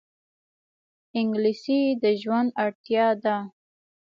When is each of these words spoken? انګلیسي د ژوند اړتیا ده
انګلیسي 1.19 1.79
د 2.01 2.03
ژوند 2.21 2.49
اړتیا 2.63 3.07
ده 3.23 3.35